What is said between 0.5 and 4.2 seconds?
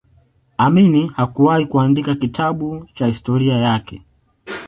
Amini hakuwahi kuandika kitabu cha historia yake